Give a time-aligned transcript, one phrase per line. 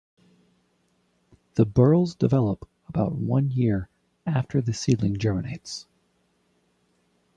[1.53, 3.87] The burls develop about one year
[4.25, 5.85] after the seedling germinates.